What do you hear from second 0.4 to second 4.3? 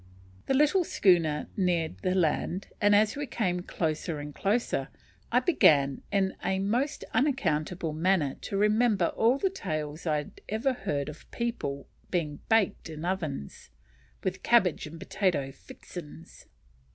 The little schooner neared the land, and as we came closer